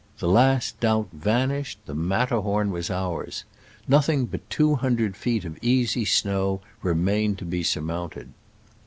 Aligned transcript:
The 0.17 0.27
last 0.27 0.79
doubt 0.79 1.09
vanished! 1.13 1.77
The 1.85 1.93
Matter 1.93 2.39
horn 2.39 2.71
was 2.71 2.89
ours! 2.89 3.43
Nothing 3.87 4.25
but 4.25 4.49
two 4.49 4.73
hun 4.73 4.95
dred 4.95 5.15
feet 5.15 5.45
of 5.45 5.59
easy 5.63 6.05
snow 6.05 6.59
remained 6.81 7.37
to 7.37 7.45
be 7.45 7.61
surmounted 7.61 8.33